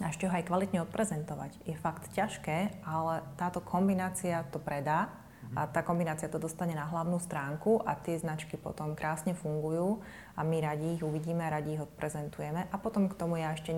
[0.00, 1.62] a ešte ho aj kvalitne odprezentovať.
[1.68, 5.12] Je fakt ťažké, ale táto kombinácia to predá
[5.52, 10.00] a tá kombinácia to dostane na hlavnú stránku a tie značky potom krásne fungujú
[10.32, 12.70] a my radi ich uvidíme, radi ich odprezentujeme.
[12.72, 13.74] A potom k tomu ja ešte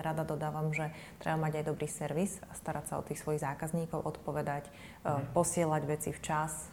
[0.00, 0.90] rada dodávam, že
[1.22, 4.66] treba mať aj dobrý servis a starať sa o tých svojich zákazníkov, odpovedať,
[5.06, 5.36] mm.
[5.36, 6.71] posielať veci včas,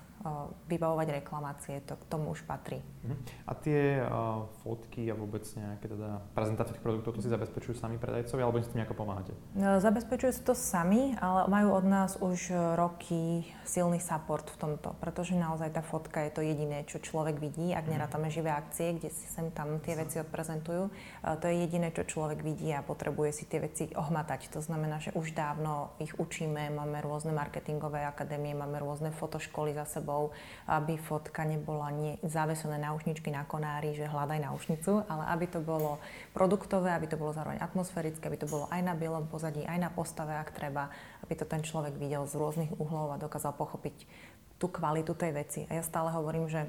[0.68, 2.84] vybavovať reklamácie, to k tomu už patrí.
[3.08, 3.16] Uh-huh.
[3.48, 7.96] A tie uh, fotky a vôbec nejaké teda prezentácie tých produktov, to si zabezpečujú sami
[7.96, 9.32] predajcovia, alebo s tým nejako pomáhate?
[9.56, 14.92] No, zabezpečujú si to sami, ale majú od nás už roky silný support v tomto,
[15.00, 17.96] pretože naozaj tá fotka je to jediné, čo človek vidí, ak uh-huh.
[17.96, 22.04] nerátame živé akcie, kde si sem tam tie veci odprezentujú, uh, to je jediné, čo
[22.04, 24.52] človek vidí a potrebuje si tie veci ohmatať.
[24.52, 29.88] To znamená, že už dávno ich učíme, máme rôzne marketingové akadémie, máme rôzne fotoškoly za
[29.88, 30.34] sebou, sebou,
[30.66, 36.02] aby fotka nebola nie, zavesené náušničky na konári, že hľadaj náušnicu, ale aby to bolo
[36.34, 39.94] produktové, aby to bolo zároveň atmosférické, aby to bolo aj na bielom pozadí, aj na
[39.94, 40.90] postave, ak treba,
[41.22, 44.10] aby to ten človek videl z rôznych uhlov a dokázal pochopiť
[44.58, 45.62] tú kvalitu tej veci.
[45.70, 46.66] A ja stále hovorím, že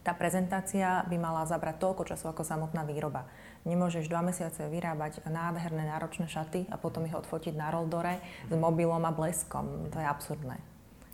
[0.00, 3.28] tá prezentácia by mala zabrať toľko času ako samotná výroba.
[3.68, 8.16] Nemôžeš dva mesiace vyrábať nádherné, náročné šaty a potom ich odfotiť na roldore
[8.48, 9.92] s mobilom a bleskom.
[9.92, 10.56] To je absurdné.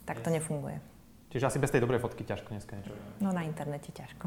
[0.07, 0.96] Tak to nefunguje.
[1.37, 2.97] Čiže asi bez tej dobrej fotky ťažko dneska niečo.
[3.21, 4.25] No na internete ťažko.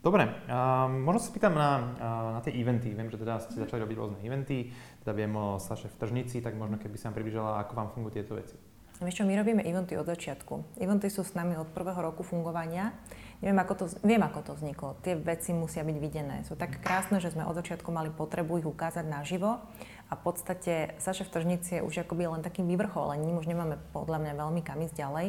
[0.00, 2.96] Dobre, uh, možno sa spýtam na, uh, na tie eventy.
[2.96, 4.72] Viem, že teda ste začali robiť rôzne eventy,
[5.04, 8.24] teda viem o Saše v Tržnici, tak možno keby sa vám približala, ako vám fungujú
[8.24, 8.56] tieto veci.
[9.04, 10.80] Vieš čo, my robíme eventy od začiatku.
[10.80, 12.94] Eventy sú s nami od prvého roku fungovania.
[13.42, 14.96] Neviem, ako to, viem, ako to vzniklo.
[15.02, 16.46] Tie veci musia byť videné.
[16.46, 19.60] Sú tak krásne, že sme od začiatku mali potrebu ich ukázať naživo.
[20.08, 23.34] A v podstate Saša v Tržnici je už akoby len takým vyvrcholením.
[23.34, 25.26] Už nemáme podľa mňa veľmi kam ísť ďalej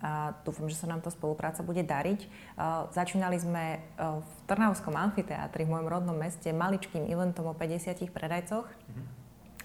[0.00, 2.24] a dúfam, že sa nám tá spolupráca bude dariť.
[2.92, 8.64] Začínali sme v Trnavskom amfiteátri v mojom rodnom meste maličkým eventom o 50 predajcoch.
[8.64, 9.06] Mm-hmm.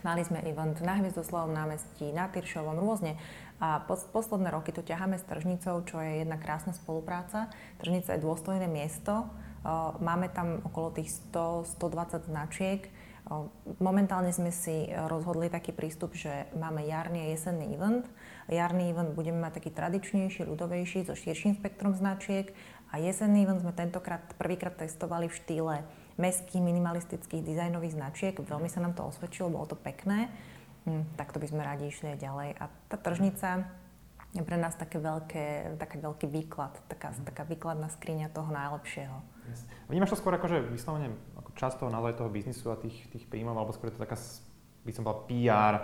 [0.06, 3.18] Mali sme event na Hviezdoslavom námestí, na Tyršovom, rôzne.
[3.58, 7.50] A posledné roky to ťaháme s Tržnicou, čo je jedna krásna spolupráca.
[7.82, 9.26] Tržnica je dôstojné miesto.
[10.04, 12.86] Máme tam okolo tých 100-120 značiek
[13.82, 18.06] Momentálne sme si rozhodli taký prístup, že máme jarný a jesenný event.
[18.46, 22.54] Jarný event budeme mať taký tradičnejší, ľudovejší, so širším spektrom značiek
[22.94, 25.76] a jesenný event sme tentokrát prvýkrát testovali v štýle
[26.22, 28.34] mestských minimalistických dizajnových značiek.
[28.38, 30.30] Veľmi sa nám to osvedčilo, bolo to pekné.
[30.86, 32.50] Hm, tak to by sme radi išli aj ďalej.
[32.62, 33.66] A tá tržnica
[34.36, 39.18] je pre nás také veľké, taký veľký výklad, taká, taká výkladná skriňa toho najlepšieho.
[39.50, 39.66] Yes.
[39.90, 41.16] Vnímaš to skôr ako, že vyslovene
[41.56, 44.20] často naozaj toho biznisu a tých, tých príjmov, alebo skôr je to taká,
[44.86, 45.76] by som povedal, PR,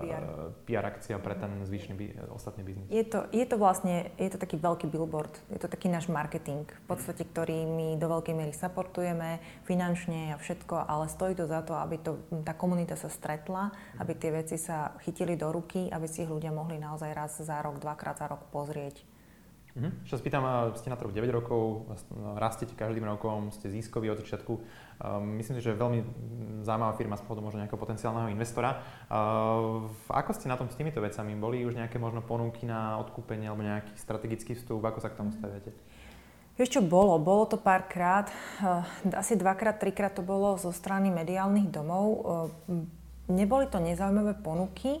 [0.00, 0.22] PR.
[0.24, 2.88] Eh, PR akcia pre ten zvyšný bi- ostatný biznis.
[2.88, 6.64] Je to, je to vlastne, je to taký veľký billboard, je to taký náš marketing,
[6.64, 11.60] v podstate, ktorý my do veľkej miery supportujeme finančne a všetko, ale stojí to za
[11.60, 16.08] to, aby to, tá komunita sa stretla, aby tie veci sa chytili do ruky, aby
[16.08, 19.17] si ich ľudia mohli naozaj raz za rok, dvakrát za rok pozrieť.
[19.78, 20.10] Mhm.
[20.10, 20.42] Sa spýtam,
[20.74, 21.86] ste na trhu 9 rokov,
[22.34, 24.52] rastiete každým rokom, ste získoví od začiatku.
[24.98, 26.02] Um, myslím si, že veľmi
[26.66, 28.82] zaujímavá firma z pohľadu možno nejakého potenciálneho investora.
[30.10, 31.38] Ako ste na tom s týmito vecami?
[31.38, 34.82] Boli už nejaké možno ponuky na odkúpenie alebo nejaký strategický vstup?
[34.82, 35.70] Ako sa k tomu staviate?
[36.58, 37.14] Vieš čo, bolo.
[37.22, 38.26] Bolo to párkrát.
[39.14, 42.26] Asi dvakrát, trikrát to bolo zo strany mediálnych domov.
[43.30, 44.98] Neboli to nezaujímavé ponuky,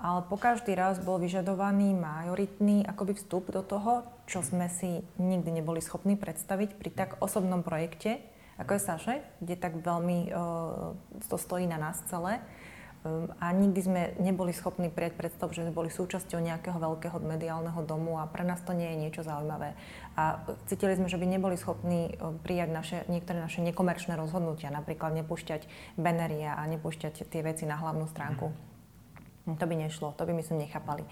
[0.00, 5.60] ale po každý raz bol vyžadovaný majoritný akoby vstup do toho, čo sme si nikdy
[5.60, 8.24] neboli schopní predstaviť pri tak osobnom projekte,
[8.56, 10.96] ako je Saše, kde tak veľmi uh,
[11.28, 12.40] to stojí na nás celé.
[13.00, 17.80] Um, a nikdy sme neboli schopní prijať predstav, že sme boli súčasťou nejakého veľkého mediálneho
[17.84, 19.76] domu a pre nás to nie je niečo zaujímavé.
[20.16, 25.12] A cítili sme, že by neboli schopní uh, prijať naše, niektoré naše nekomerčné rozhodnutia, napríklad
[25.12, 25.68] nepúšťať
[26.00, 28.48] baneria a nepúšťať tie veci na hlavnú stránku.
[28.48, 28.69] Mm.
[29.46, 31.04] To by nešlo, to by my sme nechápali.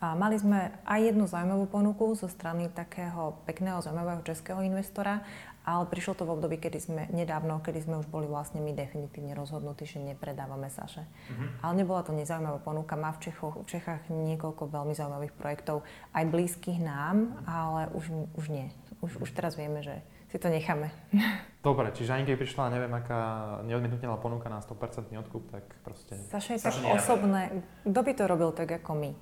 [0.00, 5.20] A mali sme aj jednu zaujímavú ponuku zo strany takého pekného, zaujímavého českého investora
[5.64, 9.36] ale prišlo to v období, kedy sme nedávno, kedy sme už boli vlastne my definitívne
[9.36, 11.04] rozhodnutí, že nepredávame Saše.
[11.04, 11.48] Mm-hmm.
[11.60, 12.96] Ale nebola to nezaujímavá ponuka.
[12.96, 15.84] Má v, Čechoch, v Čechách niekoľko veľmi zaujímavých projektov,
[16.16, 18.08] aj blízkych nám, ale už,
[18.40, 18.72] už nie.
[19.04, 20.00] Už, už teraz vieme, že
[20.32, 20.88] si to necháme.
[21.66, 23.20] Dobre, čiže ani keby prišla, neviem, aká
[23.68, 26.16] neodmietnutelná ponuka na 100% odkup, tak proste...
[26.32, 27.60] Saša je tak osobné.
[27.84, 29.12] Kto by to robil tak ako my?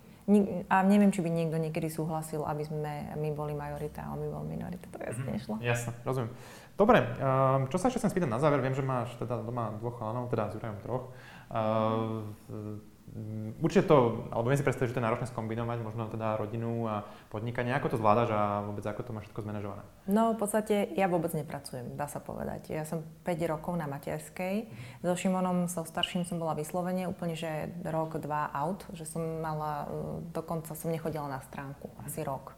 [0.69, 4.57] A neviem, či by niekto niekedy súhlasil, aby sme my boli majorita a my boli
[4.61, 4.93] minorita.
[4.93, 5.35] To jasne mm-hmm.
[5.41, 5.55] nešlo.
[5.64, 6.33] Jasne, rozumiem.
[6.79, 9.99] Dobre, um, čo sa ešte chcem spýtať na záver, viem, že máš teda doma dvoch
[9.99, 11.05] chalanov, teda s Jurajom troch.
[11.49, 12.81] Uh, Mm,
[13.62, 17.05] určite to, alebo viem si predstaviť, že to je náročné skombinovať, možno teda rodinu a
[17.33, 17.75] podnikanie.
[17.75, 19.83] Ako to zvládaš a vôbec ako to máš všetko zmanéžované?
[20.07, 22.73] No v podstate ja vôbec nepracujem, dá sa povedať.
[22.73, 24.68] Ja som 5 rokov na materskej.
[25.03, 29.87] So Šimonom, so starším som bola vyslovene úplne, že rok, dva out, že som mala,
[29.87, 32.55] e, dokonca som nechodila na stránku, asi rok.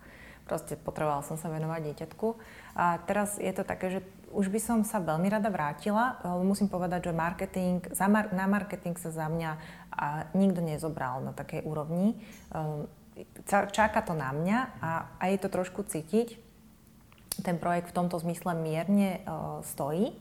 [0.51, 2.27] Proste potrebovala som sa venovať dieťatku.
[2.75, 6.23] A teraz je to také, že už by som sa veľmi rada vrátila.
[6.43, 9.59] Musím povedať, že marketing, za mar- na marketing sa za mňa
[10.01, 12.17] a nikto nezobral na takej úrovni.
[12.57, 12.89] Ehm,
[13.45, 16.41] čaká to na mňa a, a je to trošku cítiť.
[17.45, 20.13] Ten projekt v tomto zmysle mierne uh, stojí.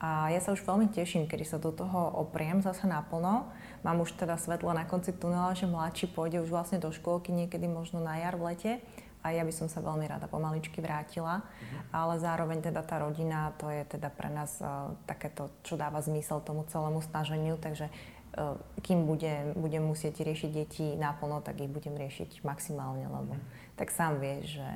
[0.00, 3.48] A ja sa už veľmi teším, kedy sa do toho opriem zase naplno.
[3.84, 7.68] Mám už teda svetlo na konci tunela, že mladší pôjde už vlastne do škôlky niekedy
[7.68, 8.72] možno na jar v lete
[9.24, 11.96] a ja by som sa veľmi rada pomaličky vrátila, uh-huh.
[11.96, 16.44] ale zároveň teda tá rodina, to je teda pre nás uh, takéto, čo dáva zmysel
[16.44, 17.88] tomu celému snaženiu, takže
[18.82, 23.74] kým budem, budem musieť riešiť deti naplno, tak ich budem riešiť maximálne, lebo uh-huh.
[23.78, 24.68] tak sám vieš, že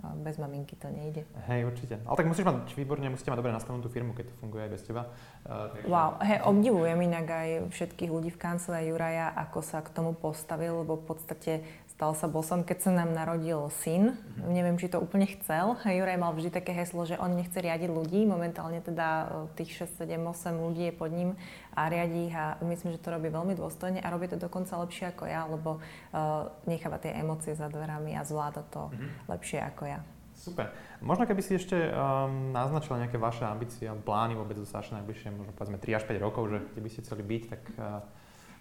[0.00, 1.28] bez maminky to nejde.
[1.48, 2.00] Hej, určite.
[2.08, 4.72] Ale tak musíš mať výborne, musíte mať dobre nastavenú tú firmu, keď to funguje aj
[4.72, 5.02] bez teba.
[5.44, 5.86] Uh, takže...
[5.92, 10.80] Wow, hej, obdivujem inak aj všetkých ľudí v kancele Juraja, ako sa k tomu postavil,
[10.80, 11.52] lebo v podstate
[12.00, 14.16] stal sa bosom, keď sa nám narodil syn.
[14.16, 14.48] Mm-hmm.
[14.56, 15.76] Neviem, či to úplne chcel.
[15.84, 18.24] Juraj mal vždy také heslo, že on nechce riadiť ľudí.
[18.24, 21.36] Momentálne teda e, tých 6, 7, 8 ľudí je pod ním
[21.74, 25.14] a riadi ich a myslím, že to robí veľmi dôstojne a robí to dokonca lepšie
[25.14, 29.10] ako ja, lebo uh, necháva tie emócie za dverami a zvláda to mm-hmm.
[29.30, 30.00] lepšie ako ja.
[30.40, 30.72] Super.
[31.04, 35.36] Možno keby si ešte um, naznačila nejaké vaše ambície a plány vôbec zo Saša najbližšie,
[35.36, 38.00] možno povedzme 3 až 5 rokov, že kde by ste chceli byť, tak uh,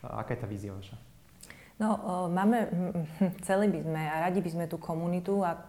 [0.04, 1.00] aká je tá vízia vaša?
[1.80, 1.96] No,
[2.28, 2.68] máme,
[3.48, 5.64] celý by sme a radi by sme tú komunitu a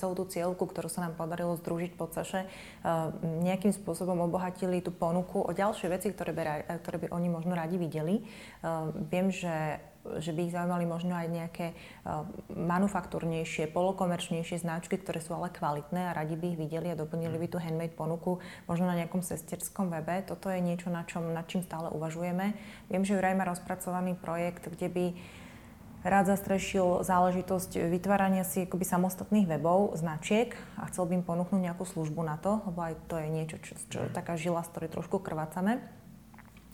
[0.00, 2.48] celú tú cieľku, ktorú sa nám podarilo združiť pod Saše,
[3.44, 6.44] nejakým spôsobom obohatili tú ponuku o ďalšie veci, ktoré by,
[6.80, 8.24] ktoré by oni možno radi videli.
[9.12, 9.84] Viem, že
[10.18, 11.66] že by ich zaujímali možno aj nejaké
[12.48, 17.46] manufaktúrnejšie, polokomerčnejšie značky, ktoré sú ale kvalitné a radi by ich videli a doplnili by
[17.52, 20.24] tú handmade ponuku možno na nejakom sesterskom webe.
[20.24, 22.56] Toto je niečo, na čom, nad čím stále uvažujeme.
[22.88, 25.04] Viem, že Juraj má rozpracovaný projekt, kde by
[26.00, 31.84] rád zastrešil záležitosť vytvárania si akoby samostatných webov, značiek a chcel by im ponúknuť nejakú
[31.84, 34.90] službu na to, lebo aj to je niečo, čo, čo je taká žila, z ktorej
[34.96, 35.80] trošku krvácame.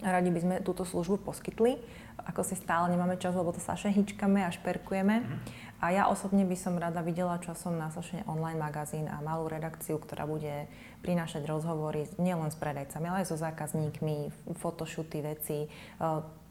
[0.04, 1.80] Radi by sme túto službu poskytli.
[2.28, 5.24] Ako si stále nemáme čas, lebo to Saše hýčkame a šperkujeme.
[5.80, 9.96] A ja osobne by som rada videla časom na Saše online magazín a malú redakciu,
[9.96, 10.68] ktorá bude
[11.00, 14.16] prinášať rozhovory nielen s predajcami, ale aj so zákazníkmi,
[14.56, 15.68] fotoshooty, veci,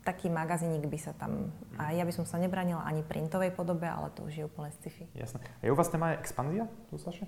[0.06, 1.50] taký magazínik by sa tam...
[1.82, 5.10] A ja by som sa nebranila ani printovej podobe, ale to už je úplne sci-fi.
[5.18, 5.42] Jasné.
[5.42, 7.26] A je u vás téma expanzia tu, Saše?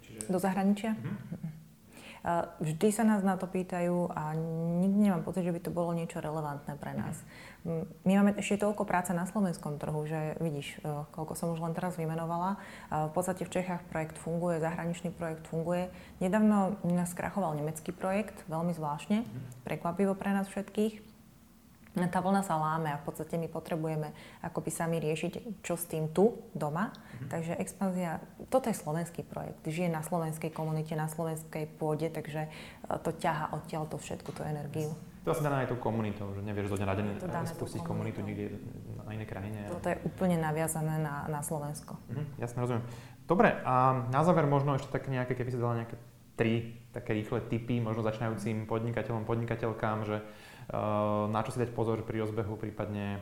[0.00, 0.32] Čiže...
[0.32, 0.96] Do zahraničia?
[0.96, 1.60] Mm-hmm.
[2.62, 4.30] Vždy sa nás na to pýtajú a
[4.78, 7.18] nikdy nemám pocit, že by to bolo niečo relevantné pre nás.
[7.66, 7.82] Mhm.
[8.06, 11.74] My máme ešte toľko práce na slovenskom trhu, že vidíš, e, koľko som už len
[11.74, 12.62] teraz vymenovala.
[12.94, 15.90] V podstate v Čechách projekt funguje, zahraničný projekt funguje.
[16.22, 19.66] Nedávno nás skrachoval nemecký projekt, veľmi zvláštne, mhm.
[19.66, 21.11] prekvapivo pre nás všetkých
[21.92, 26.08] tá vlna sa láme a v podstate my potrebujeme akoby sami riešiť, čo s tým
[26.08, 26.88] tu, doma.
[26.88, 27.28] Mm-hmm.
[27.28, 28.10] Takže expanzia,
[28.48, 32.50] toto je slovenský projekt, žije na slovenskej komunite, na slovenskej pôde, takže e,
[33.04, 34.96] to ťaha odtiaľ to všetku, tú energiu.
[35.22, 37.06] To asi dané aj tou komunitou, že nevieš zo dňa na deň
[37.54, 38.58] spustiť komunitu niekde
[39.06, 39.70] na inej krajine.
[39.70, 41.94] Toto je úplne naviazané na, na Slovensko.
[42.10, 42.84] Mm-hmm, jasne, rozumiem.
[43.28, 45.94] Dobre, a na záver možno ešte tak nejaké, keby si dala nejaké
[46.34, 50.20] tri také rýchle typy, možno začínajúcim podnikateľom, podnikateľkám, že
[51.32, 53.18] na čo si dať pozor pri rozbehu, prípadne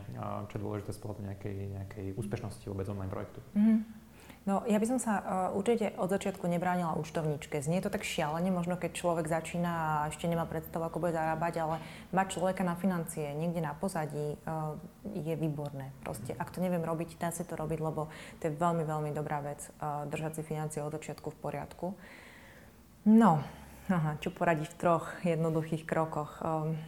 [0.50, 3.40] čo je dôležité z pohľadu nejakej, nejakej úspešnosti vôbec online projektu?
[3.56, 4.00] Mm-hmm.
[4.48, 7.60] No, ja by som sa uh, určite od začiatku nebránila účtovníčke.
[7.60, 11.60] Znie to tak šialene, možno keď človek začína a ešte nemá predstavu, ako bude zarábať,
[11.60, 11.76] ale
[12.08, 14.80] mať človeka na financie niekde na pozadí uh,
[15.12, 15.92] je výborné.
[16.00, 18.08] Proste, ak to neviem robiť, dá si to robiť, lebo
[18.40, 21.86] to je veľmi, veľmi dobrá vec, uh, držať si financie od začiatku v poriadku.
[23.12, 23.44] No,
[23.92, 26.40] aha, čo poradiť v troch jednoduchých krokoch.
[26.40, 26.80] Um,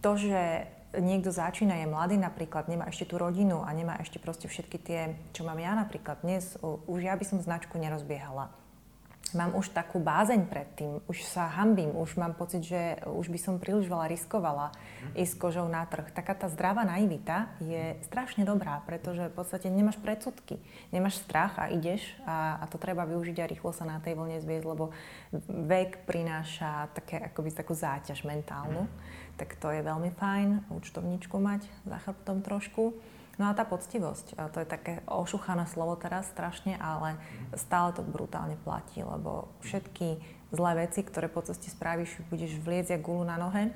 [0.00, 0.66] to, že
[0.98, 5.00] niekto začína, je mladý napríklad, nemá ešte tú rodinu a nemá ešte proste všetky tie,
[5.30, 8.50] čo mám ja napríklad dnes, už ja by som značku nerozbiehala
[9.34, 13.38] mám už takú bázeň pred tým, už sa hambím, už mám pocit, že už by
[13.38, 15.22] som príliš veľa riskovala mm.
[15.22, 16.10] ísť kožou na trh.
[16.10, 20.58] Taká tá zdravá naivita je strašne dobrá, pretože v podstate nemáš predsudky,
[20.90, 24.42] nemáš strach a ideš a, a to treba využiť a rýchlo sa na tej vlne
[24.42, 24.90] zviezť, lebo
[25.46, 28.86] vek prináša také, akoby takú záťaž mentálnu.
[28.86, 29.19] Mm.
[29.40, 32.92] Tak to je veľmi fajn, účtovničku mať za chrbtom trošku.
[33.40, 37.16] No a tá poctivosť, a to je také ošuchané slovo teraz strašne, ale
[37.56, 40.20] stále to brutálne platí, lebo všetky
[40.52, 43.72] zlé veci, ktoré po ceste spravíš, budeš vliecť jak gulu na nohe,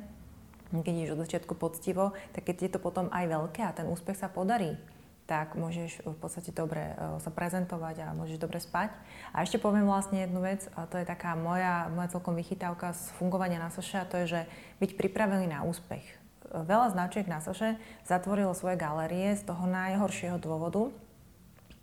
[0.68, 4.20] keď ideš od začiatku poctivo, tak keď je to potom aj veľké a ten úspech
[4.20, 4.76] sa podarí,
[5.24, 8.92] tak môžeš v podstate dobre uh, sa prezentovať a môžeš dobre spať.
[9.32, 13.08] A ešte poviem vlastne jednu vec, a to je taká moja, moja celkom vychytávka z
[13.16, 14.40] fungovania na soše a to je, že
[14.84, 16.04] byť pripravený na úspech.
[16.52, 20.92] Veľa značiek na soše zatvorilo svoje galérie z toho najhoršieho dôvodu,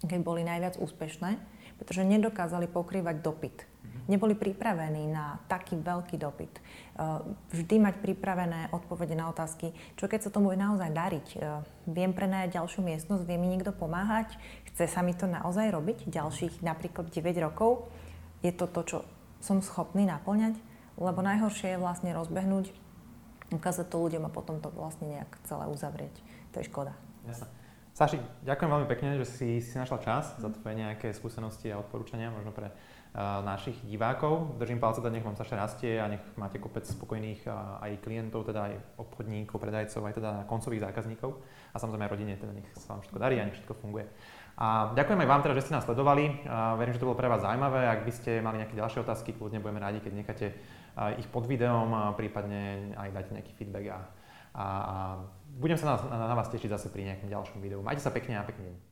[0.05, 1.41] keď boli najviac úspešné,
[1.81, 3.70] pretože nedokázali pokrývať dopyt
[4.11, 6.59] neboli pripravení na taký veľký dopyt.
[6.59, 7.23] Eh,
[7.55, 11.27] vždy mať pripravené odpovede na otázky, čo keď sa tomu bude naozaj dariť.
[11.33, 14.35] Eh, viem prenajať ďalšiu miestnosť, vie mi niekto pomáhať,
[14.67, 17.87] chce sa mi to naozaj robiť ďalších napríklad 9 rokov.
[18.43, 18.97] Je to to, čo
[19.39, 20.59] som schopný naplňať?
[20.99, 22.75] Lebo najhoršie je vlastne rozbehnúť,
[23.55, 26.13] ukázať to ľuďom a potom to vlastne nejak celé uzavrieť.
[26.51, 26.91] To je škoda.
[27.23, 27.47] Jasne.
[27.91, 32.31] Saši, ďakujem veľmi pekne, že si, si našla čas za tvoje nejaké skúsenosti a odporúčania
[32.31, 32.71] možno pre
[33.19, 34.55] našich divákov.
[34.55, 37.43] Držím palce, teda nech vám Saša rastie a nech máte kopec spokojných
[37.83, 41.35] aj klientov, teda aj obchodníkov, predajcov, aj teda koncových zákazníkov
[41.71, 44.07] a samozrejme aj rodine, teda nech sa vám všetko darí a nech všetko funguje.
[44.61, 46.43] A ďakujem aj vám teda, že ste nás sledovali.
[46.79, 47.87] Verím, že to bolo pre vás zaujímavé.
[47.87, 50.47] Ak by ste mali nejaké ďalšie otázky, kľudne budeme radi, keď necháte
[51.17, 53.99] ich pod videom a prípadne aj dáte nejaký feedback a,
[54.53, 54.95] a, a
[55.59, 57.79] budem sa na, na, na vás tešiť zase pri nejakom ďalšom videu.
[57.83, 58.90] Majte sa pekne a pekný deň.